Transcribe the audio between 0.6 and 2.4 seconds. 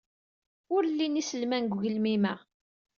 Ur llin yiselman deg ugelmim-a.